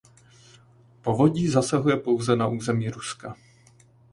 Povodí 1.01 1.47
zasahuje 1.47 1.97
pouze 1.97 2.35
na 2.35 2.47
území 2.47 2.89
Ruska. 2.89 3.35